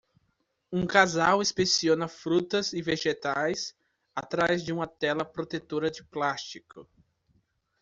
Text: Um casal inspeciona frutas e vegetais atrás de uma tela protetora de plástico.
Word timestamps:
Um 0.73 0.87
casal 0.87 1.41
inspeciona 1.43 2.07
frutas 2.07 2.73
e 2.73 2.81
vegetais 2.81 3.75
atrás 4.15 4.63
de 4.63 4.73
uma 4.73 4.87
tela 4.87 5.23
protetora 5.23 5.91
de 5.91 6.03
plástico. 6.03 6.89